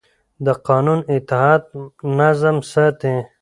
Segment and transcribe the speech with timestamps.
[0.45, 1.63] د قانون اطاعت
[2.19, 3.13] نظم ساتي